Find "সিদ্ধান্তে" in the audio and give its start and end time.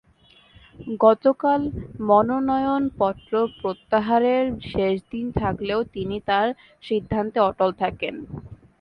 6.83-7.39